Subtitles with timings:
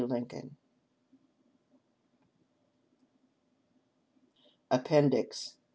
[0.07, 0.57] Lincoln."
[4.71, 5.57] APPENDIX.